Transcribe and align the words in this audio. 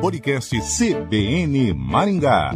Podcast 0.00 0.56
CBN 0.60 1.74
Maringá. 1.74 2.52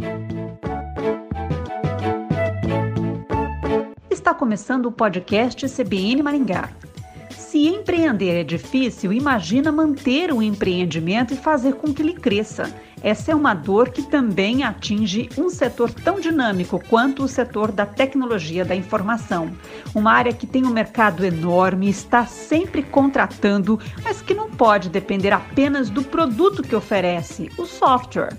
Está 4.09 4.33
começando 4.33 4.85
o 4.85 4.91
podcast 4.91 5.67
CBN 5.67 6.23
Maringá. 6.23 6.69
Se 7.29 7.67
empreender 7.67 8.39
é 8.39 8.43
difícil, 8.43 9.11
imagina 9.11 9.71
manter 9.71 10.31
um 10.31 10.41
empreendimento 10.41 11.33
e 11.33 11.37
fazer 11.37 11.73
com 11.75 11.93
que 11.93 12.01
ele 12.01 12.13
cresça. 12.13 12.73
Essa 13.03 13.33
é 13.33 13.35
uma 13.35 13.53
dor 13.53 13.89
que 13.89 14.01
também 14.01 14.63
atinge 14.63 15.29
um 15.37 15.49
setor 15.49 15.91
tão 15.91 16.21
dinâmico 16.21 16.81
quanto 16.87 17.25
o 17.25 17.27
setor 17.27 17.69
da 17.69 17.85
tecnologia 17.85 18.63
da 18.63 18.73
informação. 18.73 19.51
Uma 19.93 20.13
área 20.13 20.31
que 20.31 20.47
tem 20.47 20.65
um 20.65 20.69
mercado 20.69 21.25
enorme, 21.25 21.89
está 21.89 22.25
sempre 22.25 22.81
contratando, 22.81 23.77
mas 24.05 24.21
que 24.21 24.33
não 24.33 24.49
pode 24.49 24.87
depender 24.87 25.33
apenas 25.33 25.89
do 25.89 26.01
produto 26.01 26.63
que 26.63 26.75
oferece, 26.75 27.51
o 27.57 27.65
software. 27.65 28.37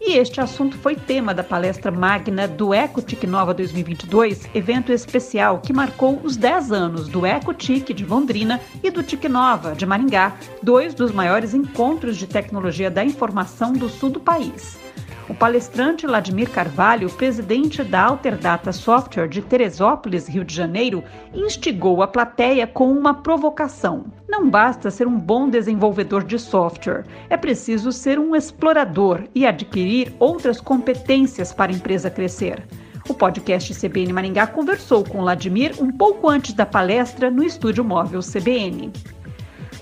E 0.00 0.16
este 0.16 0.40
assunto 0.40 0.76
foi 0.78 0.94
tema 0.94 1.34
da 1.34 1.42
palestra 1.42 1.90
magna 1.90 2.46
do 2.46 2.74
EcoTIC 2.74 3.26
Nova 3.26 3.54
2022, 3.54 4.48
evento 4.54 4.92
especial 4.92 5.60
que 5.60 5.72
marcou 5.72 6.20
os 6.22 6.36
10 6.36 6.72
anos 6.72 7.08
do 7.08 7.24
EcoTIC 7.24 7.92
de 7.92 8.04
Londrina 8.04 8.60
e 8.82 8.90
do 8.90 9.02
TIC 9.02 9.28
Nova 9.28 9.74
de 9.74 9.86
Maringá, 9.86 10.36
dois 10.62 10.94
dos 10.94 11.12
maiores 11.12 11.54
encontros 11.54 12.16
de 12.16 12.26
tecnologia 12.26 12.90
da 12.90 13.04
informação 13.04 13.72
do 13.72 13.88
sul 13.88 14.10
do 14.10 14.20
país. 14.20 14.83
O 15.26 15.34
palestrante 15.34 16.06
Vladimir 16.06 16.50
Carvalho, 16.50 17.08
presidente 17.08 17.82
da 17.82 18.02
Alterdata 18.02 18.72
Software 18.72 19.26
de 19.26 19.40
Teresópolis, 19.40 20.28
Rio 20.28 20.44
de 20.44 20.54
Janeiro, 20.54 21.02
instigou 21.32 22.02
a 22.02 22.06
plateia 22.06 22.66
com 22.66 22.92
uma 22.92 23.14
provocação. 23.14 24.04
Não 24.28 24.50
basta 24.50 24.90
ser 24.90 25.06
um 25.06 25.18
bom 25.18 25.48
desenvolvedor 25.48 26.24
de 26.24 26.38
software, 26.38 27.06
é 27.30 27.38
preciso 27.38 27.90
ser 27.90 28.18
um 28.18 28.36
explorador 28.36 29.22
e 29.34 29.46
adquirir 29.46 30.14
outras 30.18 30.60
competências 30.60 31.54
para 31.54 31.72
a 31.72 31.74
empresa 31.74 32.10
crescer. 32.10 32.62
O 33.08 33.14
podcast 33.14 33.74
CBN 33.74 34.12
Maringá 34.12 34.46
conversou 34.46 35.04
com 35.04 35.22
Vladimir 35.22 35.74
um 35.80 35.90
pouco 35.90 36.28
antes 36.28 36.52
da 36.52 36.66
palestra 36.66 37.30
no 37.30 37.42
estúdio 37.42 37.82
móvel 37.82 38.20
CBN. 38.20 38.92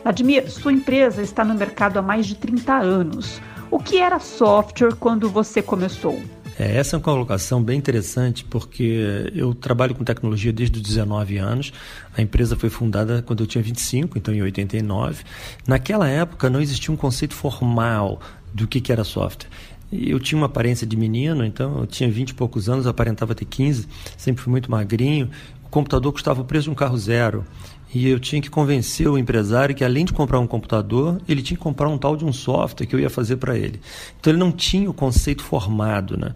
Vladimir, 0.05 0.49
sua 0.51 0.73
empresa 0.73 1.21
está 1.21 1.45
no 1.45 1.55
mercado 1.55 1.99
há 1.99 2.03
mais 2.03 2.27
de 2.27 2.37
30 2.37 2.75
anos. 2.75 3.41
O 3.73 3.79
que 3.79 3.97
era 3.97 4.21
software 4.21 4.95
quando 4.97 5.31
você 5.31 5.63
começou? 5.63 6.21
É, 6.59 6.77
essa 6.77 6.95
é 6.95 6.99
uma 6.99 7.03
colocação 7.03 7.63
bem 7.63 7.79
interessante 7.79 8.45
porque 8.45 9.31
eu 9.35 9.55
trabalho 9.55 9.95
com 9.95 10.05
tecnologia 10.05 10.53
desde 10.53 10.77
os 10.77 10.83
19 10.83 11.39
anos. 11.39 11.73
A 12.15 12.21
empresa 12.21 12.55
foi 12.55 12.69
fundada 12.69 13.23
quando 13.23 13.43
eu 13.43 13.47
tinha 13.47 13.65
25, 13.65 14.19
então 14.19 14.35
em 14.35 14.43
89. 14.43 15.25
Naquela 15.67 16.07
época 16.07 16.51
não 16.51 16.61
existia 16.61 16.93
um 16.93 16.99
conceito 16.99 17.33
formal 17.33 18.21
do 18.53 18.69
que, 18.69 18.79
que 18.79 18.93
era 18.93 19.05
software. 19.05 19.49
Eu 19.91 20.21
tinha 20.21 20.37
uma 20.37 20.49
aparência 20.49 20.87
de 20.87 20.95
menino, 20.95 21.43
então 21.43 21.79
eu 21.79 21.87
tinha 21.87 22.11
20 22.11 22.29
e 22.29 22.35
poucos 22.35 22.69
anos, 22.69 22.87
aparentava 22.87 23.35
ter 23.35 23.47
15, 23.47 23.89
sempre 24.19 24.43
fui 24.43 24.51
muito 24.51 24.71
magrinho. 24.71 25.31
Computador 25.73 26.13
custava 26.13 26.43
o 26.43 26.45
preço 26.45 26.65
de 26.65 26.71
um 26.71 26.75
carro 26.75 26.99
zero. 26.99 27.47
E 27.95 28.07
eu 28.07 28.21
tinha 28.21 28.43
que 28.43 28.51
convencer 28.51 29.09
o 29.09 29.17
empresário 29.17 29.75
que, 29.75 29.83
além 29.83 30.05
de 30.05 30.13
comprar 30.13 30.39
um 30.39 30.47
computador, 30.47 31.19
ele 31.27 31.41
tinha 31.41 31.57
que 31.57 31.63
comprar 31.63 31.89
um 31.89 31.97
tal 31.97 32.15
de 32.15 32.27
um 32.27 32.33
software 32.33 32.87
que 32.87 32.95
eu 32.95 33.01
ia 33.01 33.09
fazer 33.09 33.37
para 33.37 33.57
ele. 33.57 33.81
Então, 34.21 34.31
ele 34.31 34.39
não 34.39 34.53
tinha 34.53 34.91
o 34.91 34.93
conceito 34.93 35.43
formado. 35.43 36.19
Né? 36.19 36.35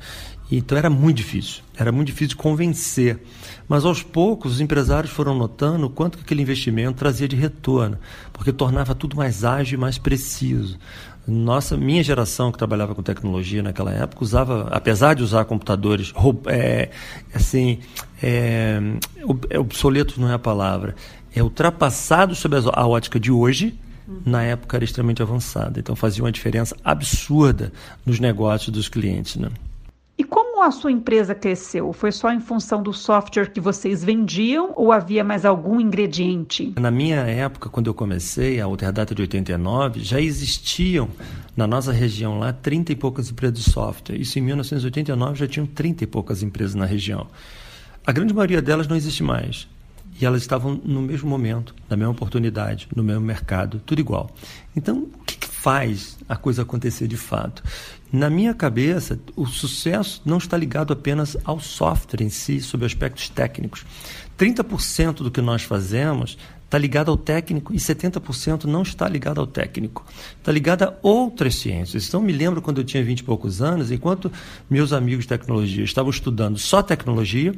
Então, 0.51 0.79
era 0.79 0.89
muito 0.89 1.19
difícil. 1.19 1.63
Era 1.77 1.93
muito 1.93 2.07
difícil 2.07 2.35
convencer. 2.35 3.23
Mas, 3.69 3.85
aos 3.85 4.03
poucos, 4.03 4.55
os 4.55 4.61
empresários 4.63 5.13
foram 5.13 5.37
notando 5.37 5.85
o 5.85 5.91
quanto 5.91 6.17
que 6.17 6.25
aquele 6.25 6.41
investimento 6.41 6.97
trazia 6.97 7.29
de 7.29 7.37
retorno, 7.37 7.99
porque 8.33 8.55
tornava 8.55 8.95
tudo 8.95 9.17
mais 9.17 9.45
ágil 9.45 9.77
e 9.77 9.81
mais 9.81 9.99
preciso. 9.99 10.79
Nossa, 11.27 11.77
minha 11.77 12.03
geração 12.05 12.53
que 12.53 12.59
trabalhava 12.59 12.95
com 12.95 13.03
tecnologia 13.03 13.63
naquela 13.63 13.93
época 13.93 14.23
usava, 14.23 14.69
apesar 14.71 15.15
de 15.15 15.25
usar 15.25 15.45
computadores, 15.45 16.13
é, 16.47 16.91
assim, 17.35 17.81
é, 18.23 18.79
obsoletos 19.59 20.19
não 20.19 20.31
é 20.31 20.35
a 20.35 20.39
palavra, 20.39 20.95
é 21.35 21.43
ultrapassado 21.43 22.35
sob 22.35 22.57
a 22.73 22.87
ótica 22.87 23.19
de 23.19 23.33
hoje, 23.33 23.77
na 24.25 24.43
época 24.43 24.77
era 24.77 24.85
extremamente 24.85 25.21
avançada. 25.21 25.81
Então 25.81 25.97
fazia 25.97 26.23
uma 26.23 26.31
diferença 26.31 26.77
absurda 26.85 27.73
nos 28.05 28.21
negócios 28.21 28.71
dos 28.71 28.89
clientes. 28.89 29.37
Né? 29.37 29.49
Como 30.57 30.67
a 30.67 30.71
sua 30.71 30.91
empresa 30.91 31.35
cresceu? 31.35 31.93
Foi 31.93 32.11
só 32.11 32.33
em 32.33 32.41
função 32.41 32.83
do 32.83 32.91
software 32.91 33.51
que 33.51 33.61
vocês 33.61 34.03
vendiam 34.03 34.73
ou 34.75 34.91
havia 34.91 35.23
mais 35.23 35.45
algum 35.45 35.79
ingrediente? 35.79 36.73
Na 36.81 36.91
minha 36.91 37.17
época, 37.17 37.69
quando 37.69 37.89
eu 37.89 37.93
comecei, 37.93 38.59
a 38.59 38.67
Data 38.91 39.15
de 39.15 39.21
89, 39.21 40.01
já 40.01 40.19
existiam 40.19 41.11
na 41.55 41.67
nossa 41.67 41.93
região 41.93 42.39
lá 42.39 42.55
30 42.55 42.93
e 42.93 42.97
poucas 42.97 43.31
empresas 43.31 43.59
de 43.59 43.71
software. 43.71 44.17
Isso 44.17 44.39
em 44.39 44.43
1989 44.43 45.39
já 45.39 45.47
tinham 45.47 45.67
30 45.67 46.05
e 46.05 46.07
poucas 46.07 46.43
empresas 46.43 46.75
na 46.75 46.87
região. 46.87 47.27
A 48.07 48.11
grande 48.11 48.33
maioria 48.33 48.63
delas 48.63 48.89
não 48.89 48.97
existe 48.97 49.23
mais 49.23 49.69
e 50.19 50.25
elas 50.25 50.41
estavam 50.41 50.81
no 50.83 51.03
mesmo 51.03 51.29
momento, 51.29 51.75
na 51.87 51.99
mesma 51.99 52.13
oportunidade, 52.13 52.89
no 52.97 53.05
mesmo 53.05 53.21
mercado, 53.21 53.79
tudo 53.85 54.01
igual. 54.01 54.31
Então, 54.75 55.01
o 55.01 55.25
que 55.27 55.36
faz 55.67 56.17
a 56.29 56.37
coisa 56.37 56.63
acontecer 56.63 57.09
de 57.09 57.17
fato? 57.17 57.61
Na 58.13 58.31
minha 58.31 58.55
cabeça, 58.55 59.19
o 59.35 59.47
sucesso 59.47 60.23
não 60.25 60.39
está 60.39 60.57
ligado 60.57 60.93
apenas 60.93 61.37
ao 61.45 61.59
software 61.59 62.23
em 62.23 62.29
si, 62.29 62.61
sob 62.61 62.87
aspectos 62.87 63.29
técnicos. 63.29 63.85
30% 64.39 65.25
do 65.25 65.31
que 65.31 65.41
nós 65.41 65.65
fazemos 65.65 66.39
está 66.67 66.77
ligado 66.77 67.11
ao 67.11 67.17
técnico 67.17 67.73
e 67.73 67.77
70% 67.77 68.65
não 68.65 68.83
está 68.83 69.09
ligado 69.09 69.41
ao 69.41 69.47
técnico. 69.47 70.05
Está 70.39 70.53
ligado 70.53 70.83
a 70.83 70.95
outras 71.01 71.55
ciências. 71.55 72.07
Então, 72.09 72.21
me 72.21 72.33
lembro 72.33 72.61
quando 72.61 72.79
eu 72.79 72.85
tinha 72.85 73.03
20 73.03 73.21
e 73.21 73.25
poucos 73.25 73.63
anos, 73.63 73.91
enquanto 73.91 74.31
meus 74.69 74.93
amigos 74.93 75.25
de 75.25 75.29
tecnologia 75.29 75.85
estavam 75.85 76.11
estudando 76.11 76.59
só 76.59 76.83
tecnologia, 76.83 77.55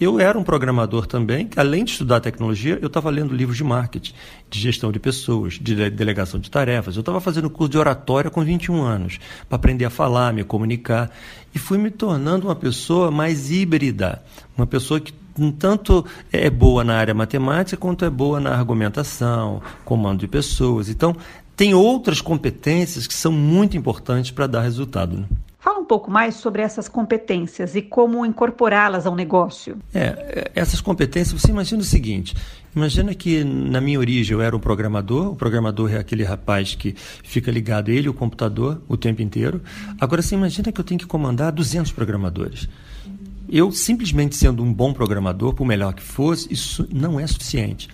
eu 0.00 0.18
era 0.18 0.36
um 0.36 0.42
programador 0.42 1.06
também, 1.06 1.46
que 1.46 1.60
além 1.60 1.84
de 1.84 1.92
estudar 1.92 2.18
tecnologia, 2.18 2.78
eu 2.80 2.88
estava 2.88 3.08
lendo 3.10 3.34
livros 3.34 3.56
de 3.56 3.62
marketing, 3.62 4.12
de 4.50 4.58
gestão 4.58 4.90
de 4.90 4.98
pessoas, 4.98 5.54
de 5.54 5.90
delegação 5.90 6.40
de 6.40 6.50
tarefas. 6.50 6.96
Eu 6.96 7.00
estava 7.00 7.20
fazendo 7.20 7.48
curso 7.48 7.70
de 7.70 7.78
oratória 7.78 8.30
com 8.30 8.42
21 8.42 8.82
anos, 8.82 9.20
para 9.48 9.56
aprender 9.56 9.84
a 9.84 9.90
falar, 9.90 10.32
me 10.32 10.42
comunicar. 10.42 11.10
E 11.54 11.58
fui 11.58 11.78
me 11.78 11.90
tornando 11.90 12.48
uma 12.48 12.56
pessoa 12.56 13.10
mais 13.10 13.52
híbrida, 13.52 14.22
uma 14.56 14.66
pessoa 14.66 14.98
que 14.98 15.12
tanto 15.58 16.04
é 16.32 16.50
boa 16.50 16.84
na 16.84 16.96
área 16.96 17.14
matemática 17.14 17.76
quanto 17.76 18.04
é 18.04 18.10
boa 18.10 18.40
na 18.40 18.54
argumentação, 18.54 19.62
comando 19.84 20.20
de 20.20 20.28
pessoas. 20.28 20.88
Então, 20.88 21.16
tem 21.56 21.74
outras 21.74 22.20
competências 22.20 23.06
que 23.06 23.14
são 23.14 23.32
muito 23.32 23.76
importantes 23.76 24.30
para 24.30 24.46
dar 24.46 24.62
resultado. 24.62 25.16
Né? 25.16 25.26
Fala 25.62 25.78
um 25.78 25.84
pouco 25.84 26.10
mais 26.10 26.34
sobre 26.34 26.60
essas 26.60 26.88
competências 26.88 27.76
e 27.76 27.82
como 27.82 28.26
incorporá-las 28.26 29.06
ao 29.06 29.14
negócio. 29.14 29.78
É, 29.94 30.50
essas 30.56 30.80
competências, 30.80 31.40
você 31.40 31.52
imagina 31.52 31.80
o 31.80 31.84
seguinte: 31.84 32.34
imagina 32.74 33.14
que 33.14 33.44
na 33.44 33.80
minha 33.80 34.00
origem 34.00 34.34
eu 34.34 34.42
era 34.42 34.56
um 34.56 34.58
programador, 34.58 35.28
o 35.30 35.36
programador 35.36 35.92
é 35.94 35.98
aquele 35.98 36.24
rapaz 36.24 36.74
que 36.74 36.96
fica 36.96 37.48
ligado 37.48 37.92
a 37.92 37.94
ele, 37.94 38.08
o 38.08 38.12
computador, 38.12 38.82
o 38.88 38.96
tempo 38.96 39.22
inteiro. 39.22 39.62
Agora 40.00 40.20
você 40.20 40.34
imagina 40.34 40.72
que 40.72 40.80
eu 40.80 40.84
tenho 40.84 40.98
que 40.98 41.06
comandar 41.06 41.52
200 41.52 41.92
programadores. 41.92 42.68
Eu 43.54 43.70
simplesmente 43.70 44.34
sendo 44.34 44.62
um 44.62 44.72
bom 44.72 44.94
programador, 44.94 45.52
por 45.52 45.66
melhor 45.66 45.92
que 45.92 46.02
fosse, 46.02 46.50
isso 46.50 46.88
não 46.90 47.20
é 47.20 47.26
suficiente. 47.26 47.86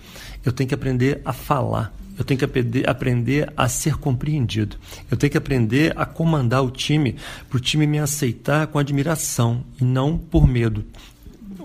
Eu 0.45 0.53
tenho 0.53 0.69
que 0.69 0.73
aprender 0.73 1.21
a 1.25 1.33
falar 1.33 1.93
eu 2.19 2.25
tenho 2.25 2.37
que 2.37 2.83
aprender 2.85 3.51
a 3.55 3.69
ser 3.69 3.95
compreendido. 3.95 4.75
Eu 5.09 5.15
tenho 5.15 5.31
que 5.31 5.37
aprender 5.37 5.93
a 5.95 6.05
comandar 6.05 6.61
o 6.61 6.69
time, 6.69 7.15
para 7.47 7.55
o 7.55 7.61
time 7.61 7.87
me 7.87 7.97
aceitar 7.97 8.67
com 8.67 8.77
admiração 8.77 9.63
e 9.79 9.85
não 9.85 10.17
por 10.17 10.45
medo. 10.45 10.83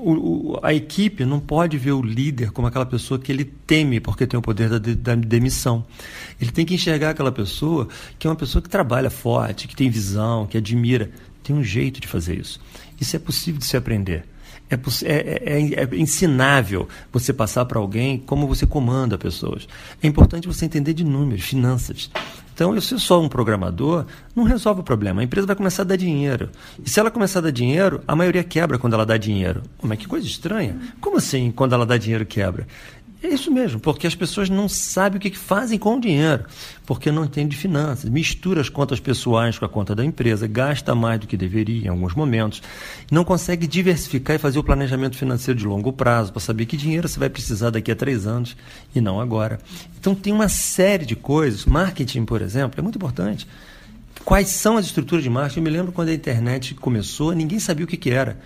O, 0.06 0.58
a 0.62 0.74
equipe 0.74 1.24
não 1.24 1.40
pode 1.40 1.78
ver 1.78 1.92
o 1.92 2.02
líder 2.02 2.50
como 2.50 2.68
aquela 2.68 2.84
pessoa 2.84 3.18
que 3.18 3.32
ele 3.32 3.44
teme 3.44 4.00
porque 4.00 4.26
tem 4.26 4.38
o 4.38 4.42
poder 4.42 4.68
da, 4.68 4.78
da, 4.78 5.14
demissão. 5.14 5.84
Ele 6.38 6.50
tem 6.50 6.66
que 6.66 6.74
enxergar 6.74 7.10
aquela 7.10 7.32
pessoa 7.32 7.88
que 8.18 8.26
é 8.26 8.30
uma 8.30 8.36
pessoa 8.36 8.60
que 8.60 8.68
trabalha 8.68 9.08
forte, 9.08 9.66
que 9.66 9.74
tem 9.74 9.88
visão, 9.88 10.46
que 10.46 10.58
admira. 10.58 11.10
Tem 11.42 11.56
um 11.56 11.62
jeito 11.62 12.00
de 12.00 12.06
fazer 12.06 12.38
isso. 12.38 12.60
Isso 13.00 13.16
é 13.16 13.18
possível 13.18 13.58
de 13.58 13.64
se 13.64 13.76
aprender. 13.76 14.24
É, 14.70 14.76
é, 15.04 15.42
é, 15.44 15.84
é, 15.84 15.96
ensinável 15.96 16.88
você 17.12 17.32
passar 17.32 17.64
para 17.66 17.78
alguém 17.78 18.18
como 18.18 18.46
você 18.46 18.66
comanda 18.66 19.18
pessoas. 19.18 19.68
É 20.02 20.06
importante 20.06 20.48
você 20.48 20.64
entender 20.64 20.94
de 20.94 21.04
números, 21.04 21.44
finanças. 21.44 22.10
Então, 22.54 22.80
se 22.80 22.94
eu 22.94 22.98
sou 23.00 23.22
um 23.22 23.28
programador, 23.28 24.06
não 24.34 24.44
resolve 24.44 24.80
o 24.80 24.84
problema. 24.84 25.20
A 25.20 25.24
empresa 25.24 25.46
vai 25.46 25.56
começar 25.56 25.82
a 25.82 25.84
dar 25.84 25.96
dinheiro. 25.96 26.50
E 26.84 26.88
se 26.88 27.00
ela 27.00 27.10
começar 27.10 27.40
a 27.40 27.42
dar 27.42 27.50
dinheiro, 27.50 28.00
a 28.06 28.14
maioria 28.14 28.44
quebra 28.44 28.78
quando 28.78 28.94
ela 28.94 29.04
dá 29.04 29.16
dinheiro. 29.16 29.62
Mas 29.82 29.98
que 29.98 30.06
coisa 30.06 30.26
estranha. 30.26 30.78
Como 31.00 31.16
assim 31.16 31.50
quando 31.50 31.74
ela 31.74 31.84
dá 31.84 31.96
dinheiro 31.98 32.24
quebra? 32.24 32.66
É 33.24 33.28
isso 33.28 33.50
mesmo, 33.50 33.80
porque 33.80 34.06
as 34.06 34.14
pessoas 34.14 34.50
não 34.50 34.68
sabem 34.68 35.16
o 35.16 35.20
que 35.20 35.30
fazem 35.30 35.78
com 35.78 35.96
o 35.96 36.00
dinheiro, 36.00 36.44
porque 36.84 37.10
não 37.10 37.24
entendem 37.24 37.48
de 37.48 37.56
finanças, 37.56 38.10
mistura 38.10 38.60
as 38.60 38.68
contas 38.68 39.00
pessoais 39.00 39.58
com 39.58 39.64
a 39.64 39.68
conta 39.68 39.94
da 39.94 40.04
empresa, 40.04 40.46
gasta 40.46 40.94
mais 40.94 41.18
do 41.18 41.26
que 41.26 41.34
deveria 41.34 41.86
em 41.86 41.88
alguns 41.88 42.12
momentos, 42.12 42.62
não 43.10 43.24
consegue 43.24 43.66
diversificar 43.66 44.36
e 44.36 44.38
fazer 44.38 44.58
o 44.58 44.62
planejamento 44.62 45.16
financeiro 45.16 45.58
de 45.58 45.64
longo 45.64 45.90
prazo 45.90 46.34
para 46.34 46.40
saber 46.40 46.66
que 46.66 46.76
dinheiro 46.76 47.08
você 47.08 47.18
vai 47.18 47.30
precisar 47.30 47.70
daqui 47.70 47.90
a 47.90 47.96
três 47.96 48.26
anos 48.26 48.54
e 48.94 49.00
não 49.00 49.18
agora. 49.18 49.58
Então 49.98 50.14
tem 50.14 50.30
uma 50.30 50.50
série 50.50 51.06
de 51.06 51.16
coisas, 51.16 51.64
marketing, 51.64 52.26
por 52.26 52.42
exemplo, 52.42 52.78
é 52.78 52.82
muito 52.82 52.96
importante. 52.96 53.48
Quais 54.22 54.48
são 54.48 54.76
as 54.76 54.84
estruturas 54.84 55.24
de 55.24 55.30
marketing? 55.30 55.60
Eu 55.60 55.64
me 55.64 55.70
lembro 55.70 55.92
quando 55.92 56.10
a 56.10 56.14
internet 56.14 56.74
começou, 56.74 57.32
ninguém 57.32 57.58
sabia 57.58 57.86
o 57.86 57.88
que, 57.88 57.96
que 57.96 58.10
era 58.10 58.38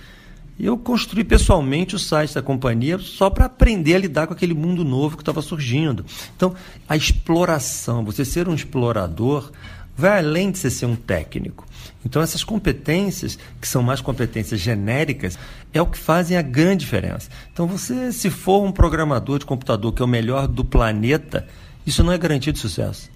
eu 0.67 0.77
construí 0.77 1.23
pessoalmente 1.23 1.95
o 1.95 1.99
site 1.99 2.35
da 2.35 2.43
companhia 2.43 2.99
só 2.99 3.31
para 3.31 3.45
aprender 3.45 3.95
a 3.95 3.99
lidar 3.99 4.27
com 4.27 4.33
aquele 4.33 4.55
mundo 4.55 4.85
novo 4.85 5.17
que 5.17 5.23
estava 5.23 5.41
surgindo. 5.41 6.05
Então, 6.37 6.55
a 6.89 6.97
exploração, 6.97 8.05
você 8.05 8.25
ser 8.25 8.49
um 8.49 8.55
explorador, 8.55 9.53
vai 9.97 10.19
além 10.19 10.51
de 10.51 10.59
você 10.59 10.71
ser 10.71 10.87
um 10.87 10.97
técnico. 10.97 11.67
Então, 12.05 12.23
essas 12.23 12.45
competências, 12.45 13.39
que 13.61 13.69
são 13.69 13.83
mais 13.83 14.01
competências 14.01 14.61
genéricas, 14.61 15.39
é 15.73 15.83
o 15.83 15.87
que 15.87 15.99
fazem 15.99 16.37
a 16.37 16.43
grande 16.43 16.85
diferença. 16.85 17.29
Então, 17.53 17.67
você, 17.67 18.13
se 18.13 18.31
for 18.31 18.65
um 18.65 18.73
programador 18.73 19.39
de 19.39 19.47
computador 19.47 19.93
que 19.93 20.03
é 20.03 20.05
o 20.05 20.09
melhor 20.09 20.47
do 20.47 20.65
planeta, 20.65 21.47
isso 21.85 22.03
não 22.03 22.13
é 22.13 22.19
garantia 22.19 22.53
de 22.53 22.59
sucesso. 22.59 23.11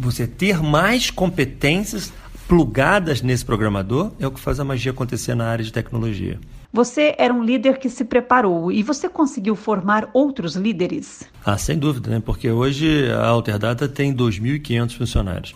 Você 0.00 0.26
ter 0.26 0.62
mais 0.62 1.10
competências 1.10 2.12
plugadas 2.48 3.22
nesse 3.22 3.44
programador 3.44 4.12
é 4.18 4.26
o 4.26 4.30
que 4.30 4.40
faz 4.40 4.60
a 4.60 4.64
magia 4.64 4.92
acontecer 4.92 5.34
na 5.34 5.46
área 5.46 5.64
de 5.64 5.72
tecnologia. 5.72 6.38
Você 6.72 7.14
era 7.18 7.32
um 7.32 7.44
líder 7.44 7.78
que 7.78 7.88
se 7.88 8.04
preparou 8.04 8.72
e 8.72 8.82
você 8.82 9.08
conseguiu 9.08 9.54
formar 9.54 10.10
outros 10.12 10.56
líderes? 10.56 11.22
Ah, 11.44 11.56
sem 11.56 11.78
dúvida, 11.78 12.10
né? 12.10 12.22
porque 12.24 12.50
hoje 12.50 13.10
a 13.12 13.26
Alterdata 13.26 13.88
tem 13.88 14.12
2.500 14.12 14.96
funcionários. 14.96 15.54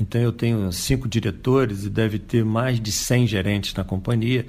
Então 0.00 0.20
eu 0.20 0.32
tenho 0.32 0.72
cinco 0.72 1.08
diretores 1.08 1.84
e 1.84 1.90
deve 1.90 2.18
ter 2.18 2.44
mais 2.44 2.80
de 2.80 2.90
100 2.90 3.26
gerentes 3.26 3.74
na 3.74 3.84
companhia 3.84 4.46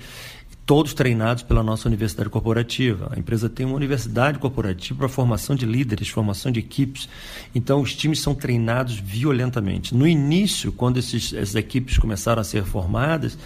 todos 0.72 0.94
treinados 0.94 1.44
pela 1.44 1.62
nossa 1.62 1.90
universidade 1.90 2.30
corporativa. 2.30 3.12
A 3.14 3.20
empresa 3.20 3.50
tem 3.50 3.66
uma 3.66 3.76
universidade 3.76 4.40
corporativa 4.40 5.00
para 5.00 5.10
formação 5.10 5.54
de 5.54 5.66
líderes, 5.66 6.08
formação 6.08 6.50
de 6.50 6.62
equipes. 6.62 7.10
Então, 7.54 7.82
os 7.82 7.94
times 7.94 8.22
são 8.22 8.34
treinados 8.34 8.98
violentamente. 8.98 9.94
No 9.94 10.08
início, 10.08 10.72
quando 10.72 10.96
esses, 10.96 11.34
essas 11.34 11.56
equipes 11.56 11.98
começaram 11.98 12.40
a 12.40 12.46
ser 12.46 12.64
formadas, 12.64 13.38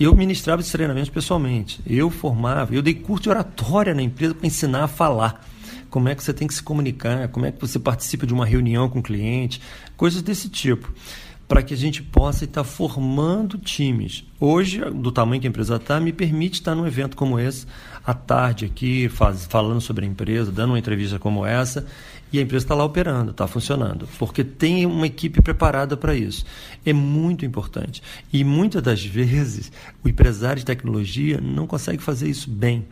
eu 0.00 0.16
ministrava 0.16 0.62
esses 0.62 0.72
treinamentos 0.72 1.10
pessoalmente. 1.10 1.78
Eu 1.86 2.08
formava, 2.08 2.74
eu 2.74 2.80
dei 2.80 2.94
curso 2.94 3.24
de 3.24 3.28
oratória 3.28 3.92
na 3.92 4.00
empresa 4.00 4.34
para 4.34 4.46
ensinar 4.46 4.84
a 4.84 4.88
falar. 4.88 5.46
Como 5.90 6.08
é 6.08 6.14
que 6.14 6.24
você 6.24 6.32
tem 6.32 6.48
que 6.48 6.54
se 6.54 6.62
comunicar, 6.62 7.28
como 7.28 7.44
é 7.44 7.52
que 7.52 7.60
você 7.60 7.78
participa 7.78 8.26
de 8.26 8.32
uma 8.32 8.46
reunião 8.46 8.88
com 8.88 9.00
o 9.00 9.02
cliente, 9.02 9.60
coisas 9.94 10.22
desse 10.22 10.48
tipo 10.48 10.90
para 11.52 11.62
que 11.62 11.74
a 11.74 11.76
gente 11.76 12.02
possa 12.02 12.46
estar 12.46 12.64
formando 12.64 13.58
times. 13.58 14.24
Hoje, 14.40 14.80
do 14.90 15.12
tamanho 15.12 15.38
que 15.38 15.46
a 15.46 15.50
empresa 15.50 15.76
está, 15.76 16.00
me 16.00 16.10
permite 16.10 16.54
estar 16.54 16.74
num 16.74 16.86
evento 16.86 17.14
como 17.14 17.38
esse, 17.38 17.66
à 18.02 18.14
tarde 18.14 18.64
aqui, 18.64 19.06
faz, 19.10 19.44
falando 19.44 19.82
sobre 19.82 20.06
a 20.06 20.08
empresa, 20.08 20.50
dando 20.50 20.70
uma 20.70 20.78
entrevista 20.78 21.18
como 21.18 21.44
essa, 21.44 21.86
e 22.32 22.38
a 22.38 22.40
empresa 22.40 22.64
está 22.64 22.74
lá 22.74 22.82
operando, 22.82 23.32
está 23.32 23.46
funcionando, 23.46 24.08
porque 24.18 24.42
tem 24.42 24.86
uma 24.86 25.06
equipe 25.06 25.42
preparada 25.42 25.94
para 25.94 26.16
isso. 26.16 26.46
É 26.86 26.92
muito 26.94 27.44
importante. 27.44 28.02
E 28.32 28.42
muitas 28.44 28.82
das 28.82 29.04
vezes, 29.04 29.70
o 30.02 30.08
empresário 30.08 30.60
de 30.60 30.64
tecnologia 30.64 31.38
não 31.38 31.66
consegue 31.66 32.02
fazer 32.02 32.30
isso 32.30 32.48
bem. 32.48 32.86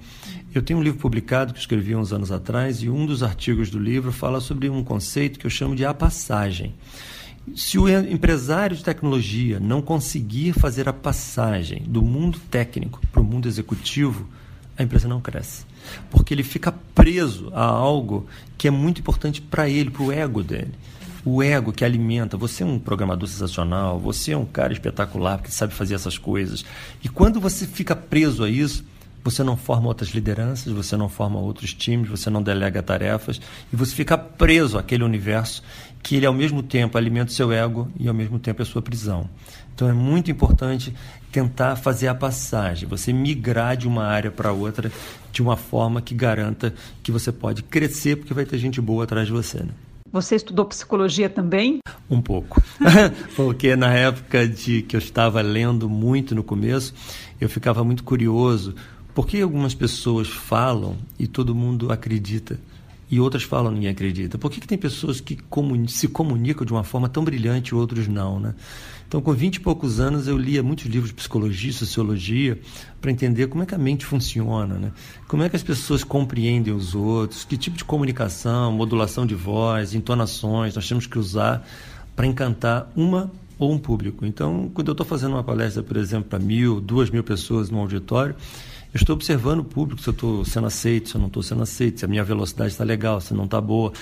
Eu 0.54 0.60
tenho 0.60 0.80
um 0.80 0.82
livro 0.82 1.00
publicado 1.00 1.54
que 1.54 1.60
escrevi 1.60 1.96
uns 1.96 2.12
anos 2.12 2.30
atrás, 2.30 2.82
e 2.82 2.90
um 2.90 3.06
dos 3.06 3.22
artigos 3.22 3.70
do 3.70 3.78
livro 3.78 4.12
fala 4.12 4.38
sobre 4.38 4.68
um 4.68 4.84
conceito 4.84 5.38
que 5.38 5.46
eu 5.46 5.50
chamo 5.50 5.74
de 5.74 5.86
a 5.86 5.94
passagem. 5.94 6.74
Se 7.54 7.78
o 7.78 7.88
empresário 7.88 8.76
de 8.76 8.84
tecnologia 8.84 9.58
não 9.58 9.82
conseguir 9.82 10.52
fazer 10.52 10.88
a 10.88 10.92
passagem 10.92 11.82
do 11.86 12.02
mundo 12.02 12.38
técnico 12.50 13.00
para 13.10 13.20
o 13.20 13.24
mundo 13.24 13.48
executivo, 13.48 14.28
a 14.76 14.82
empresa 14.82 15.08
não 15.08 15.20
cresce. 15.20 15.66
Porque 16.10 16.32
ele 16.32 16.42
fica 16.42 16.72
preso 16.94 17.50
a 17.54 17.64
algo 17.64 18.26
que 18.56 18.68
é 18.68 18.70
muito 18.70 19.00
importante 19.00 19.40
para 19.40 19.68
ele, 19.68 19.90
para 19.90 20.02
o 20.02 20.12
ego 20.12 20.42
dele. 20.42 20.72
O 21.24 21.42
ego 21.42 21.72
que 21.72 21.84
alimenta. 21.84 22.36
Você 22.36 22.62
é 22.62 22.66
um 22.66 22.78
programador 22.78 23.28
sensacional, 23.28 23.98
você 23.98 24.32
é 24.32 24.36
um 24.36 24.46
cara 24.46 24.72
espetacular 24.72 25.42
que 25.42 25.52
sabe 25.52 25.74
fazer 25.74 25.94
essas 25.94 26.16
coisas. 26.16 26.64
E 27.02 27.08
quando 27.08 27.40
você 27.40 27.66
fica 27.66 27.94
preso 27.94 28.42
a 28.42 28.48
isso, 28.48 28.84
você 29.22 29.42
não 29.42 29.56
forma 29.56 29.88
outras 29.88 30.10
lideranças, 30.10 30.72
você 30.72 30.96
não 30.96 31.08
forma 31.08 31.38
outros 31.38 31.74
times, 31.74 32.08
você 32.08 32.30
não 32.30 32.42
delega 32.42 32.82
tarefas 32.82 33.40
e 33.72 33.76
você 33.76 33.94
fica 33.94 34.16
preso 34.16 34.78
àquele 34.78 35.04
universo 35.04 35.62
que 36.02 36.16
ele 36.16 36.26
ao 36.26 36.32
mesmo 36.32 36.62
tempo 36.62 36.96
alimenta 36.96 37.30
o 37.30 37.34
seu 37.34 37.52
ego 37.52 37.88
e 37.98 38.08
ao 38.08 38.14
mesmo 38.14 38.38
tempo 38.38 38.62
é 38.62 38.64
a 38.64 38.66
sua 38.66 38.80
prisão. 38.80 39.28
Então 39.74 39.88
é 39.88 39.92
muito 39.92 40.30
importante 40.30 40.94
tentar 41.30 41.76
fazer 41.76 42.08
a 42.08 42.14
passagem, 42.14 42.88
você 42.88 43.12
migrar 43.12 43.76
de 43.76 43.86
uma 43.86 44.04
área 44.04 44.30
para 44.30 44.52
outra 44.52 44.90
de 45.32 45.42
uma 45.42 45.56
forma 45.56 46.02
que 46.02 46.14
garanta 46.14 46.74
que 47.02 47.12
você 47.12 47.30
pode 47.30 47.62
crescer 47.62 48.16
porque 48.16 48.34
vai 48.34 48.44
ter 48.44 48.58
gente 48.58 48.80
boa 48.80 49.04
atrás 49.04 49.26
de 49.26 49.32
você. 49.32 49.58
Né? 49.58 49.70
Você 50.12 50.34
estudou 50.34 50.64
psicologia 50.64 51.30
também? 51.30 51.78
Um 52.10 52.20
pouco. 52.20 52.60
porque 53.36 53.76
na 53.76 53.94
época 53.94 54.46
de 54.48 54.82
que 54.82 54.96
eu 54.96 54.98
estava 54.98 55.40
lendo 55.40 55.88
muito 55.88 56.34
no 56.34 56.42
começo, 56.42 56.92
eu 57.40 57.48
ficava 57.48 57.84
muito 57.84 58.02
curioso 58.02 58.74
por 59.14 59.26
que 59.26 59.40
algumas 59.40 59.74
pessoas 59.74 60.28
falam 60.28 60.96
e 61.18 61.26
todo 61.26 61.54
mundo 61.54 61.92
acredita 61.92 62.58
e 63.10 63.18
outras 63.18 63.42
falam 63.42 63.72
ninguém 63.72 63.90
acredita? 63.90 64.38
Por 64.38 64.50
que, 64.50 64.60
que 64.60 64.68
tem 64.68 64.78
pessoas 64.78 65.20
que 65.20 65.36
se 65.88 66.08
comunicam 66.08 66.64
de 66.64 66.72
uma 66.72 66.84
forma 66.84 67.08
tão 67.08 67.24
brilhante 67.24 67.70
e 67.70 67.74
outros 67.74 68.06
não, 68.06 68.38
né? 68.38 68.54
Então, 69.08 69.20
com 69.20 69.32
20 69.32 69.56
e 69.56 69.60
poucos 69.60 69.98
anos, 69.98 70.28
eu 70.28 70.38
lia 70.38 70.62
muitos 70.62 70.86
livros 70.86 71.10
de 71.10 71.14
psicologia, 71.14 71.72
sociologia, 71.72 72.56
para 73.00 73.10
entender 73.10 73.48
como 73.48 73.64
é 73.64 73.66
que 73.66 73.74
a 73.74 73.78
mente 73.78 74.06
funciona, 74.06 74.76
né? 74.76 74.92
Como 75.26 75.42
é 75.42 75.48
que 75.48 75.56
as 75.56 75.64
pessoas 75.64 76.04
compreendem 76.04 76.72
os 76.72 76.94
outros, 76.94 77.44
que 77.44 77.56
tipo 77.56 77.76
de 77.76 77.84
comunicação, 77.84 78.70
modulação 78.70 79.26
de 79.26 79.34
voz, 79.34 79.94
entonações 79.94 80.76
nós 80.76 80.88
temos 80.88 81.08
que 81.08 81.18
usar 81.18 81.66
para 82.14 82.24
encantar 82.24 82.88
uma 82.94 83.32
ou 83.58 83.72
um 83.72 83.78
público. 83.78 84.24
Então, 84.24 84.70
quando 84.72 84.86
eu 84.86 84.92
estou 84.92 85.04
fazendo 85.04 85.32
uma 85.32 85.42
palestra, 85.42 85.82
por 85.82 85.96
exemplo, 85.96 86.28
para 86.30 86.38
mil, 86.38 86.80
duas 86.80 87.10
mil 87.10 87.24
pessoas 87.24 87.68
no 87.68 87.80
auditório, 87.80 88.36
eu 88.92 88.98
estou 88.98 89.14
observando 89.14 89.60
o 89.60 89.64
público, 89.64 90.02
se 90.02 90.08
eu 90.08 90.12
estou 90.12 90.44
sendo 90.44 90.66
aceito, 90.66 91.10
se 91.10 91.14
eu 91.14 91.20
não 91.20 91.28
estou 91.28 91.44
sendo 91.44 91.62
aceito, 91.62 92.00
se 92.00 92.04
a 92.04 92.08
minha 92.08 92.24
velocidade 92.24 92.72
está 92.72 92.82
legal, 92.82 93.20
se 93.20 93.32
não 93.32 93.44
está 93.44 93.60
boa. 93.60 93.92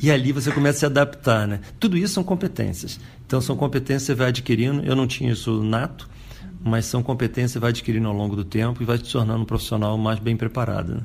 E 0.00 0.08
ali 0.08 0.30
você 0.30 0.52
começa 0.52 0.76
a 0.76 0.80
se 0.80 0.86
adaptar, 0.86 1.48
né? 1.48 1.60
Tudo 1.80 1.96
isso 1.96 2.14
são 2.14 2.22
competências. 2.22 3.00
Então, 3.26 3.40
são 3.40 3.56
competências 3.56 4.02
que 4.02 4.06
você 4.06 4.14
vai 4.14 4.28
adquirindo. 4.28 4.84
Eu 4.84 4.94
não 4.94 5.08
tinha 5.08 5.32
isso 5.32 5.64
nato, 5.64 6.08
mas 6.62 6.84
são 6.84 7.02
competências 7.02 7.50
que 7.50 7.54
você 7.54 7.58
vai 7.58 7.70
adquirindo 7.70 8.06
ao 8.06 8.14
longo 8.14 8.36
do 8.36 8.44
tempo 8.44 8.80
e 8.80 8.86
vai 8.86 8.98
te 8.98 9.10
tornando 9.10 9.42
um 9.42 9.46
profissional 9.46 9.98
mais 9.98 10.20
bem 10.20 10.36
preparado. 10.36 10.94
Né? 10.94 11.00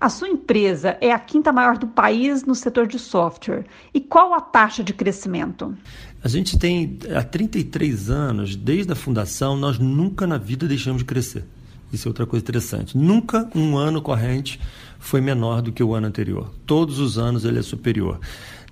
A 0.00 0.08
sua 0.08 0.28
empresa 0.28 0.96
é 1.00 1.10
a 1.10 1.18
quinta 1.18 1.52
maior 1.52 1.76
do 1.76 1.88
país 1.88 2.44
no 2.44 2.54
setor 2.54 2.86
de 2.86 3.00
software. 3.00 3.64
E 3.92 4.00
qual 4.00 4.32
a 4.32 4.40
taxa 4.40 4.84
de 4.84 4.94
crescimento? 4.94 5.76
A 6.22 6.28
gente 6.28 6.56
tem 6.56 6.98
há 7.14 7.22
33 7.22 8.08
anos, 8.10 8.54
desde 8.54 8.92
a 8.92 8.96
fundação, 8.96 9.56
nós 9.56 9.78
nunca 9.78 10.24
na 10.24 10.38
vida 10.38 10.68
deixamos 10.68 11.00
de 11.00 11.04
crescer. 11.04 11.44
Isso 11.92 12.06
é 12.06 12.10
outra 12.10 12.26
coisa 12.26 12.42
interessante. 12.42 12.96
Nunca 12.96 13.48
um 13.54 13.76
ano 13.76 14.00
corrente 14.00 14.60
foi 14.98 15.20
menor 15.20 15.62
do 15.62 15.72
que 15.72 15.82
o 15.82 15.94
ano 15.94 16.06
anterior. 16.06 16.52
Todos 16.66 16.98
os 16.98 17.18
anos 17.18 17.44
ele 17.44 17.58
é 17.58 17.62
superior. 17.62 18.20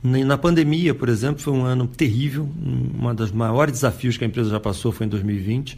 Na 0.03 0.39
pandemia, 0.39 0.95
por 0.95 1.09
exemplo, 1.09 1.43
foi 1.43 1.53
um 1.53 1.65
ano 1.65 1.87
terrível. 1.87 2.49
Um 2.63 3.15
dos 3.15 3.33
maiores 3.33 3.73
desafios 3.73 4.17
que 4.17 4.25
a 4.25 4.27
empresa 4.27 4.51
já 4.51 4.61
passou 4.61 4.93
foi 4.93 5.07
em 5.07 5.09
2020. 5.09 5.77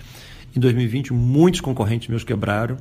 Em 0.55 0.61
2020, 0.61 1.13
muitos 1.13 1.61
concorrentes 1.61 2.09
meus 2.09 2.25
quebraram 2.25 2.77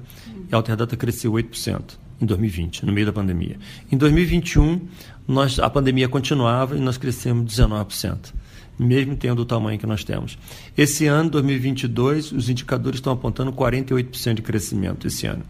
e 0.50 0.54
a 0.54 0.58
Alterdata 0.58 0.98
cresceu 0.98 1.32
8% 1.32 1.82
em 2.22 2.25
2020, 2.25 2.86
no 2.86 2.92
meio 2.92 3.06
da 3.06 3.13
pandemia. 3.13 3.58
Em 3.92 3.96
2021, 3.96 4.82
nós, 5.28 5.60
a 5.60 5.70
pandemia 5.70 6.10
continuava 6.10 6.75
e 6.75 6.82
nós 6.82 6.98
crescemos 6.98 7.46
19% 7.54 8.34
mesmo 8.79 9.15
tendo 9.15 9.39
o 9.39 9.45
tamanho 9.45 9.77
que 9.77 9.86
nós 9.86 10.03
temos. 10.03 10.38
Esse 10.77 11.05
ano, 11.05 11.29
2022, 11.29 12.31
os 12.31 12.50
indicadores 12.50 13.00
estão 13.00 13.12
apontando 13.12 13.51
48% 13.51 14.36
de 14.36 14.41
crescimento 14.41 15.05
esse 15.05 15.27
ano, 15.27 15.43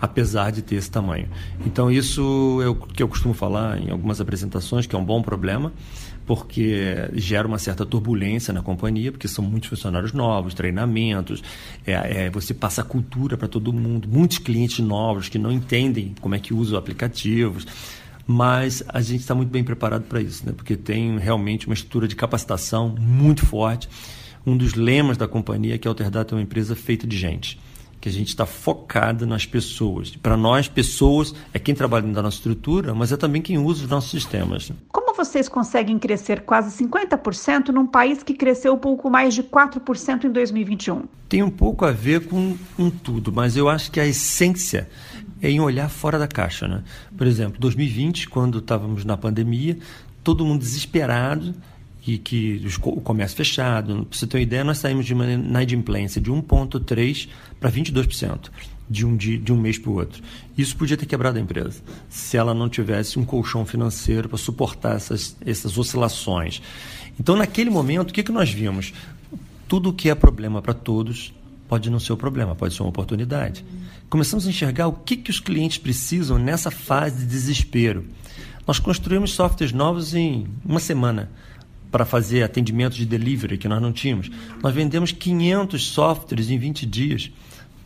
apesar 0.00 0.50
de 0.50 0.62
ter 0.62 0.76
esse 0.76 0.90
tamanho. 0.90 1.28
Então, 1.66 1.90
isso 1.90 2.60
é 2.64 2.68
o 2.68 2.74
que 2.74 3.02
eu 3.02 3.08
costumo 3.08 3.34
falar 3.34 3.78
em 3.78 3.90
algumas 3.90 4.20
apresentações, 4.20 4.86
que 4.86 4.96
é 4.96 4.98
um 4.98 5.04
bom 5.04 5.20
problema, 5.20 5.72
porque 6.24 7.10
gera 7.14 7.46
uma 7.46 7.58
certa 7.58 7.84
turbulência 7.84 8.54
na 8.54 8.62
companhia, 8.62 9.12
porque 9.12 9.28
são 9.28 9.44
muitos 9.44 9.68
funcionários 9.68 10.12
novos, 10.12 10.54
treinamentos, 10.54 11.42
é, 11.86 11.92
é, 11.92 12.30
você 12.30 12.54
passa 12.54 12.82
cultura 12.82 13.36
para 13.36 13.48
todo 13.48 13.72
mundo, 13.72 14.08
muitos 14.08 14.38
clientes 14.38 14.78
novos 14.78 15.28
que 15.28 15.38
não 15.38 15.50
entendem 15.52 16.14
como 16.20 16.34
é 16.34 16.38
que 16.38 16.54
usam 16.54 16.78
aplicativos 16.78 17.66
mas 18.26 18.82
a 18.88 19.00
gente 19.00 19.20
está 19.20 19.34
muito 19.34 19.50
bem 19.50 19.64
preparado 19.64 20.02
para 20.04 20.20
isso, 20.20 20.44
né? 20.46 20.52
porque 20.56 20.76
tem 20.76 21.18
realmente 21.18 21.66
uma 21.66 21.74
estrutura 21.74 22.06
de 22.06 22.16
capacitação 22.16 22.94
muito 22.98 23.44
forte. 23.44 23.88
Um 24.46 24.56
dos 24.56 24.74
lemas 24.74 25.16
da 25.16 25.28
companhia 25.28 25.74
é 25.74 25.78
que 25.78 25.86
a 25.86 25.90
Alterdata 25.90 26.34
é 26.34 26.36
uma 26.36 26.42
empresa 26.42 26.74
feita 26.74 27.06
de 27.06 27.16
gente. 27.16 27.58
que 28.00 28.08
a 28.08 28.12
gente 28.12 28.28
está 28.28 28.44
focado 28.44 29.24
nas 29.24 29.46
pessoas. 29.46 30.16
Para 30.16 30.36
nós, 30.36 30.66
pessoas 30.66 31.32
é 31.54 31.58
quem 31.60 31.72
trabalha 31.72 32.04
na 32.04 32.20
nossa 32.20 32.36
estrutura, 32.36 32.92
mas 32.92 33.12
é 33.12 33.16
também 33.16 33.40
quem 33.40 33.58
usa 33.58 33.84
os 33.84 33.88
nossos 33.88 34.10
sistemas. 34.10 34.72
Como 34.90 35.14
vocês 35.14 35.48
conseguem 35.48 36.00
crescer 36.00 36.40
quase 36.40 36.84
50% 36.84 37.68
num 37.68 37.86
país 37.86 38.24
que 38.24 38.34
cresceu 38.34 38.74
um 38.74 38.78
pouco 38.78 39.08
mais 39.08 39.34
de 39.34 39.44
4% 39.44 40.24
em 40.24 40.32
2021? 40.32 41.04
Tem 41.28 41.44
um 41.44 41.50
pouco 41.50 41.84
a 41.84 41.92
ver 41.92 42.26
com, 42.26 42.56
com 42.76 42.90
tudo, 42.90 43.32
mas 43.32 43.56
eu 43.56 43.68
acho 43.68 43.92
que 43.92 44.00
a 44.00 44.06
essência 44.06 44.90
é 45.42 45.50
em 45.50 45.60
olhar 45.60 45.88
fora 45.90 46.18
da 46.18 46.28
caixa. 46.28 46.68
Né? 46.68 46.82
Por 47.16 47.26
exemplo, 47.26 47.60
2020, 47.60 48.28
quando 48.28 48.58
estávamos 48.60 49.04
na 49.04 49.16
pandemia, 49.16 49.76
todo 50.22 50.44
mundo 50.44 50.60
desesperado 50.60 51.52
e 52.06 52.18
que 52.18 52.64
o 52.82 53.00
comércio 53.00 53.36
fechado. 53.36 54.06
Para 54.06 54.18
você 54.18 54.26
ter 54.26 54.36
uma 54.36 54.42
ideia, 54.42 54.64
nós 54.64 54.78
saímos 54.78 55.04
de 55.04 55.14
uma 55.14 55.26
inadimplência 55.26 56.20
de 56.20 56.30
1,3% 56.30 57.28
para 57.60 57.70
22% 57.70 58.50
de 58.88 59.06
um, 59.06 59.16
de, 59.16 59.38
de 59.38 59.52
um 59.52 59.56
mês 59.56 59.78
para 59.78 59.90
o 59.90 59.94
outro. 59.94 60.22
Isso 60.56 60.76
podia 60.76 60.96
ter 60.96 61.06
quebrado 61.06 61.38
a 61.38 61.40
empresa 61.40 61.80
se 62.08 62.36
ela 62.36 62.52
não 62.52 62.68
tivesse 62.68 63.18
um 63.18 63.24
colchão 63.24 63.64
financeiro 63.64 64.28
para 64.28 64.38
suportar 64.38 64.96
essas, 64.96 65.36
essas 65.44 65.78
oscilações. 65.78 66.60
Então, 67.18 67.36
naquele 67.36 67.70
momento, 67.70 68.10
o 68.10 68.12
que, 68.12 68.22
que 68.22 68.32
nós 68.32 68.50
vimos? 68.50 68.92
Tudo 69.68 69.92
que 69.92 70.10
é 70.10 70.14
problema 70.14 70.60
para 70.60 70.74
todos 70.74 71.32
pode 71.72 71.88
não 71.88 71.98
ser 71.98 72.12
o 72.12 72.18
problema, 72.18 72.54
pode 72.54 72.74
ser 72.74 72.82
uma 72.82 72.90
oportunidade. 72.90 73.64
Começamos 74.10 74.46
a 74.46 74.50
enxergar 74.50 74.88
o 74.88 74.92
que, 74.92 75.16
que 75.16 75.30
os 75.30 75.40
clientes 75.40 75.78
precisam 75.78 76.38
nessa 76.38 76.70
fase 76.70 77.20
de 77.20 77.24
desespero. 77.24 78.04
Nós 78.66 78.78
construímos 78.78 79.32
softwares 79.32 79.72
novos 79.72 80.12
em 80.12 80.46
uma 80.62 80.78
semana 80.78 81.30
para 81.90 82.04
fazer 82.04 82.42
atendimento 82.42 82.94
de 82.94 83.06
delivery 83.06 83.56
que 83.56 83.68
nós 83.68 83.80
não 83.80 83.90
tínhamos. 83.90 84.30
Nós 84.62 84.74
vendemos 84.74 85.12
500 85.12 85.82
softwares 85.82 86.50
em 86.50 86.58
20 86.58 86.84
dias 86.84 87.32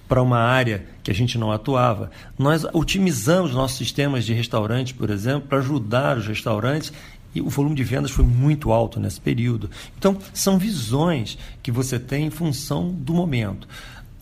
para 0.09 0.21
uma 0.21 0.39
área 0.39 0.85
que 1.05 1.13
a 1.13 1.15
gente 1.15 1.39
não 1.39 1.53
atuava. 1.53 2.11
Nós 2.37 2.67
otimizamos 2.73 3.53
nossos 3.53 3.79
sistemas 3.79 4.25
de 4.25 4.33
restaurantes, 4.33 4.95
por 4.95 5.11
exemplo, 5.11 5.49
para 5.49 5.59
ajudar 5.59 6.19
os 6.19 6.27
restaurantes 6.27 6.93
e 7.37 7.41
o 7.43 7.51
volume 7.51 7.75
de 7.75 7.85
vendas 7.85 8.11
foi 8.11 8.25
muito 8.25 8.73
alto 8.73 8.99
nesse 8.99 9.21
período. 9.21 9.71
Então, 9.99 10.17
são 10.33 10.59
visões 10.59 11.37
que 11.63 11.71
você 11.71 11.99
tem 11.99 12.27
em 12.27 12.31
função 12.31 12.91
do 12.91 13.13
momento. 13.13 13.69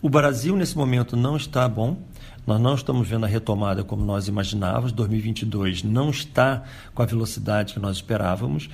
O 0.01 0.09
Brasil, 0.09 0.55
nesse 0.55 0.77
momento, 0.77 1.15
não 1.15 1.37
está 1.37 1.67
bom. 1.67 1.97
Nós 2.45 2.59
não 2.59 2.75
estamos 2.75 3.07
vendo 3.07 3.25
a 3.25 3.27
retomada 3.27 3.83
como 3.83 4.03
nós 4.03 4.27
imaginávamos. 4.27 4.91
2022 4.91 5.81
não 5.83 6.09
está 6.09 6.63
com 6.93 7.01
a 7.01 7.05
velocidade 7.05 7.73
que 7.73 7.79
nós 7.79 7.95
esperávamos. 7.95 8.69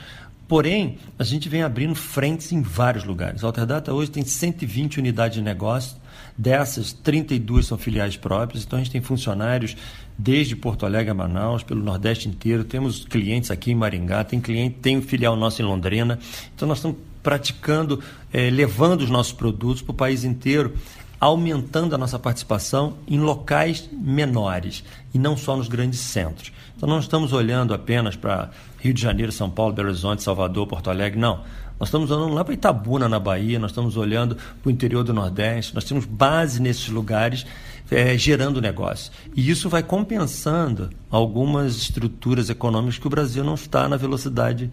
Porém, 0.48 0.98
a 1.18 1.24
gente 1.24 1.48
vem 1.48 1.62
abrindo 1.62 1.96
frentes 1.96 2.52
em 2.52 2.62
vários 2.62 3.06
lugares. 3.06 3.44
A 3.44 3.48
Alterdata 3.48 3.94
hoje 3.94 4.12
tem 4.12 4.26
120 4.26 5.00
unidades 5.00 5.36
de 5.36 5.42
negócio, 5.42 5.96
dessas 6.38 6.94
32 6.94 7.68
são 7.68 7.78
filiais 7.78 8.18
próprias, 8.18 8.64
então 8.64 8.78
a 8.78 8.82
gente 8.82 8.92
tem 8.92 9.02
funcionários 9.02 9.76
desde 10.18 10.56
Porto 10.56 10.86
Alegre 10.86 11.12
a 11.12 11.14
Manaus, 11.14 11.64
pelo 11.64 11.84
Nordeste 11.84 12.30
inteiro, 12.30 12.64
temos 12.64 13.06
clientes 13.06 13.50
aqui 13.50 13.72
em 13.72 13.76
Maringá, 13.76 14.24
tem 14.24 14.40
cliente, 14.40 14.78
tem 14.82 14.98
um 14.98 15.02
filial 15.02 15.36
nosso 15.36 15.62
em 15.62 15.66
Londrina. 15.66 16.20
Então 16.56 16.68
nós 16.68 16.78
estamos 16.78 16.98
praticando, 17.24 18.00
eh, 18.32 18.50
levando 18.50 19.02
os 19.02 19.10
nossos 19.10 19.34
produtos 19.34 19.82
para 19.82 19.92
o 19.92 19.96
país 19.96 20.24
inteiro 20.24 20.74
aumentando 21.22 21.94
a 21.94 22.00
nossa 22.00 22.18
participação 22.18 22.98
em 23.08 23.20
locais 23.20 23.88
menores 23.94 24.84
e 25.14 25.20
não 25.20 25.38
só 25.38 25.56
nos 25.56 25.68
grandes 25.68 26.00
centros. 26.00 26.52
Então 26.76 26.90
não 26.90 26.98
estamos 26.98 27.32
olhando 27.32 27.76
apenas 27.76 28.16
para 28.16 28.50
Rio 28.80 28.92
de 28.92 29.00
Janeiro, 29.00 29.32
São 29.32 29.48
Paulo, 29.48 29.72
Belo 29.72 29.90
Horizonte, 29.90 30.24
Salvador, 30.24 30.66
Porto 30.66 30.90
Alegre, 30.90 31.20
não. 31.20 31.44
Nós 31.82 31.88
estamos 31.88 32.12
olhando 32.12 32.36
lá 32.36 32.46
para 32.46 32.54
Itabuna, 32.54 33.10
na 33.10 33.20
Bahia, 33.20 33.58
nós 33.58 33.72
estamos 33.72 33.98
olhando 33.98 34.36
para 34.36 34.70
o 34.70 34.72
interior 34.72 35.04
do 35.04 35.16
Nordeste, 35.16 35.74
nós 35.74 35.84
temos 35.84 36.06
base 36.06 36.62
nesses 36.62 36.90
lugares 36.90 37.44
é, 37.90 38.16
gerando 38.16 38.62
negócio. 38.62 39.12
E 39.36 39.50
isso 39.50 39.68
vai 39.68 39.82
compensando 39.82 40.92
algumas 41.10 41.78
estruturas 41.78 42.52
econômicas 42.52 43.00
que 43.00 43.08
o 43.08 43.10
Brasil 43.10 43.44
não 43.44 43.56
está 43.56 43.90
na 43.90 43.98
velocidade 43.98 44.70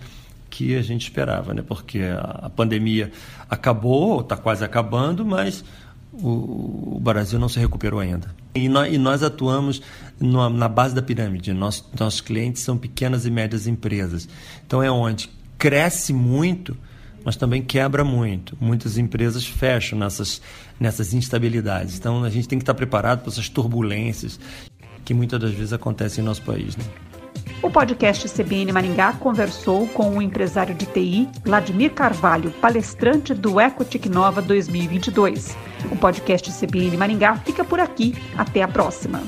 que 0.51 0.77
a 0.77 0.83
gente 0.83 1.05
esperava, 1.05 1.55
né? 1.55 1.63
porque 1.67 2.03
a 2.15 2.51
pandemia 2.55 3.11
acabou, 3.49 4.21
está 4.21 4.37
quase 4.37 4.63
acabando, 4.63 5.25
mas 5.25 5.65
o, 6.13 7.01
Brasil 7.01 7.39
não 7.39 7.49
se 7.49 7.59
recuperou 7.59 8.01
ainda. 8.01 8.35
E 8.55 8.69
nós, 8.69 8.93
e 8.93 8.99
nós 8.99 9.23
atuamos 9.23 9.81
no, 10.21 10.51
na 10.51 10.69
base 10.69 10.95
da 10.95 11.01
pirâmide. 11.01 11.55
Nosso, 11.55 11.89
nossos 11.99 12.21
clientes 12.21 12.61
são 12.61 12.77
pequenas 12.77 13.25
e 13.25 13.31
médias 13.31 13.67
empresas. 13.67 14.29
Então 14.67 14.83
é 14.83 14.91
onde 14.91 15.31
cresce 15.57 16.13
muito, 16.13 16.77
mas 17.25 17.37
também 17.37 17.63
quebra 17.63 18.05
muito. 18.05 18.57
Muitas 18.61 18.99
empresas 18.99 19.47
fecham 19.47 19.99
nessas, 19.99 20.41
nessas 20.79 21.13
instabilidades. 21.15 21.99
Então 21.99 22.25
a 22.25 22.31
gente 22.31 22.49
tem 22.49 22.59
que 22.59 22.63
estar 22.63 22.75
preparado 22.75 23.21
para 23.21 23.31
essas 23.31 23.49
turbulências 23.49 24.39
que 25.05 25.15
muitas 25.15 25.41
das 25.41 25.53
vezes 25.53 25.73
acontecem 25.73 26.23
em 26.23 26.27
nosso 26.27 26.43
país. 26.43 26.77
Né? 26.77 26.85
O 27.63 27.71
podcast 27.71 28.29
CBN 28.29 28.73
Maringá 28.73 29.13
conversou 29.15 29.89
com 29.89 30.17
o 30.17 30.23
empresário 30.23 30.75
de 30.75 30.87
TI, 30.87 31.29
Vladimir 31.45 31.93
Carvalho, 31.93 32.51
palestrante 32.53 33.35
do 33.35 33.61
Ecotic 33.61 34.07
Nova 34.07 34.41
2022. 34.41 35.57
O 35.91 35.97
podcast 35.97 36.53
CBN 36.53 36.97
Maringá 36.97 37.37
fica 37.37 37.65
por 37.65 37.81
aqui. 37.81 38.15
Até 38.37 38.63
a 38.63 38.69
próxima. 38.69 39.23